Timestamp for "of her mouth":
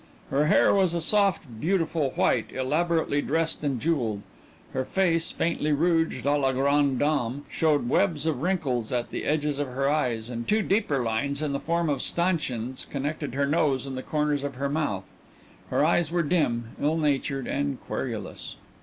14.43-15.05